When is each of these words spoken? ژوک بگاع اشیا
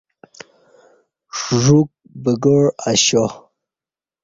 ژوک 1.63 1.89
بگاع 2.23 2.65
اشیا 2.89 3.25